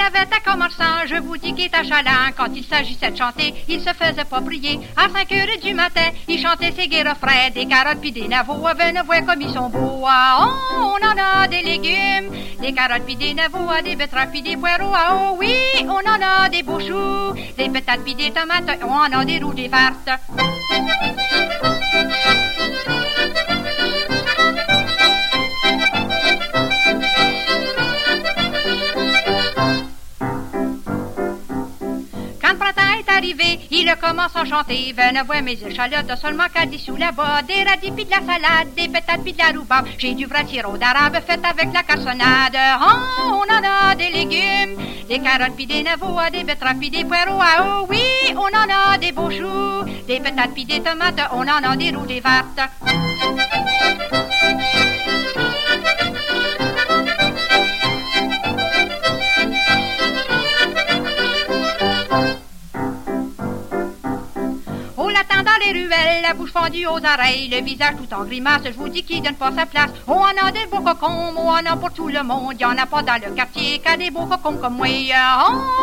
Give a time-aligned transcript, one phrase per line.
[0.00, 2.32] enfant, je vous dis qu'il est achalant.
[2.36, 4.80] Quand il s'agissait de chanter, il se faisait pas prier.
[4.96, 8.66] À 5 heures du matin, il chantait ses gai refrains, des carottes puis des navots.
[8.78, 10.04] Venez voir comme ils sont beaux.
[10.06, 14.42] Ah, oh, on en a des légumes, des carottes puis des navots, des betteraves puis
[14.42, 14.92] des poireaux.
[14.94, 15.54] Ah, oh oui,
[15.84, 18.78] on en a des beaux choux, des patates puis des tomates.
[18.82, 20.10] On en a des rouges, des vertes.
[32.50, 34.94] Le printemps est arrivé, il commence à chanter.
[34.96, 37.42] Venez voir mes échalotes, seulement qu'à dessous là-bas.
[37.42, 39.86] Des radis pis de la salade, des patates pis de la rhubarbe.
[39.98, 42.56] J'ai du vrai sirop d'arabe fait avec la cassonade.
[42.80, 47.04] Oh, on en a des légumes, des carottes pis des navots, des betteraves pis des
[47.04, 47.38] poireaux.
[47.38, 48.00] Ah oh oui,
[48.34, 51.20] on en a des beaux choux, des patates pis des tomates.
[51.32, 52.60] On en a des rouges, des vertes.
[65.26, 68.88] Dans les ruelles, la bouche fendue aux oreilles, le visage tout en grimace, je vous
[68.88, 69.90] dis qu'il donne pas sa place.
[70.06, 72.64] Oh, on a des beaux cocons, oh, on en a pour tout le monde, y
[72.64, 74.86] en a pas dans le quartier qu'à des beaux cocons comme moi.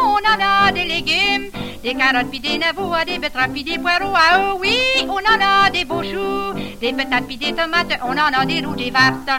[0.03, 1.49] On en a des légumes,
[1.83, 4.13] des carottes pis des navots, des betteraves pis des poireaux.
[4.15, 8.41] Ah oui, on en a des beaux choux, des patates pis des tomates, on en
[8.41, 9.29] a des rouges, des vertes.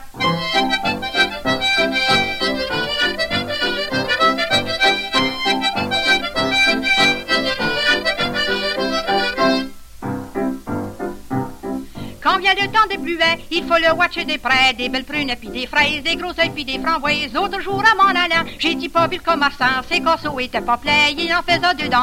[12.26, 15.32] Quand vient le temps des bluets, il faut le watcher des près, des belles prunes
[15.38, 17.32] puis des fraises, des gros œufs puis des framboises.
[17.32, 21.14] L'autre jour à mon allant, j'ai dit pas le commerçant, ses corseaux étaient pas pleins,
[21.16, 22.02] il en faisait dedans.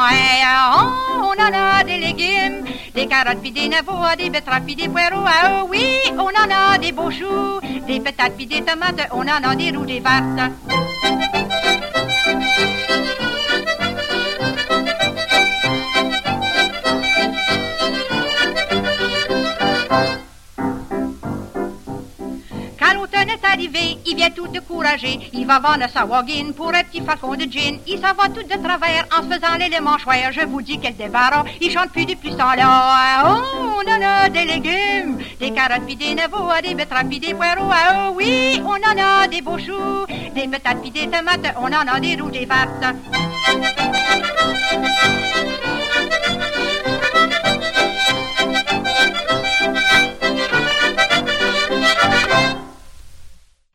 [0.78, 2.64] Oh, on en a des légumes,
[2.96, 5.26] des carottes puis des navots, des betteraves puis des poireaux.
[5.28, 9.28] Ah oh, oui, on en a des beaux choux, des patates puis des tomates, on
[9.28, 10.53] en a des rouges, des vertes.
[22.84, 25.18] Quand l'automne est arrivé, il vient tout découragé.
[25.32, 27.80] Il va vendre sa wagon pour un petit flacon de gin.
[27.88, 30.34] Il s'en va tout de travers en se faisant l'élément choir.
[30.34, 31.46] Je vous dis quel débarras.
[31.62, 33.24] Il chante plus depuis ce temps-là.
[33.26, 37.34] Oh, on en a des légumes, des carottes puis des navots, des betteraves puis des
[37.34, 37.72] poireaux.
[37.72, 40.06] Ah, oh oui, on en a des beaux choux,
[40.36, 41.56] des patates puis des tomates.
[41.58, 42.84] On en a des rouges, des vertes.